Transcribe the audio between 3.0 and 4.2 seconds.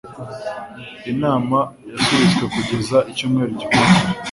icyumweru gikurikira